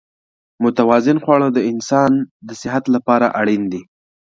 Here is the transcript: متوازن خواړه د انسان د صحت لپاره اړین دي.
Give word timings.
متوازن 0.63 1.17
خواړه 1.23 1.47
د 1.51 1.59
انسان 1.71 2.11
د 2.47 2.49
صحت 2.61 2.83
لپاره 2.95 3.27
اړین 3.39 3.63
دي. 3.71 3.81